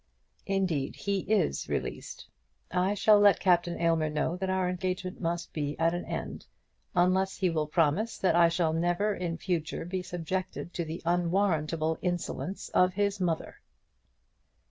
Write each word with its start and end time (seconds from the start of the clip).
"Indeed, 0.47 0.95
he 0.95 1.19
is 1.31 1.69
released. 1.69 2.25
I 2.71 2.95
shall 2.95 3.19
let 3.19 3.39
Captain 3.39 3.79
Aylmer 3.79 4.09
know 4.09 4.35
that 4.37 4.49
our 4.49 4.67
engagement 4.67 5.21
must 5.21 5.53
be 5.53 5.77
at 5.77 5.93
an 5.93 6.05
end, 6.05 6.47
unless 6.95 7.35
he 7.37 7.51
will 7.51 7.67
promise 7.67 8.17
that 8.17 8.35
I 8.35 8.49
shall 8.49 8.73
never 8.73 9.13
in 9.13 9.37
future 9.37 9.85
be 9.85 10.01
subjected 10.01 10.73
to 10.73 10.83
the 10.85 11.03
unwarrantable 11.05 11.99
insolence 12.01 12.69
of 12.69 12.93
his 12.95 13.19
mother." 13.19 13.57